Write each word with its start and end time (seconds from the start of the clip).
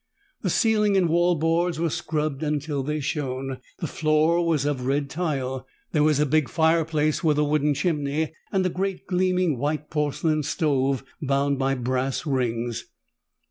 The 0.41 0.49
ceiling 0.49 0.97
and 0.97 1.07
wall 1.09 1.35
boards 1.35 1.77
were 1.79 1.91
scrubbed 1.91 2.41
until 2.41 2.81
they 2.81 3.01
shone; 3.01 3.59
the 3.77 3.85
floor 3.85 4.43
was 4.43 4.65
of 4.65 4.87
red 4.87 5.11
tile. 5.11 5.67
There 5.91 6.01
was 6.01 6.19
a 6.19 6.25
big 6.25 6.49
fireplace 6.49 7.23
with 7.23 7.37
a 7.37 7.43
wooden 7.43 7.75
chimney 7.75 8.33
and 8.51 8.65
a 8.65 8.69
great, 8.69 9.05
gleaming 9.05 9.59
white 9.59 9.91
porcelain 9.91 10.41
stove 10.41 11.03
bound 11.21 11.59
by 11.59 11.75
brass 11.75 12.25
rings. 12.25 12.85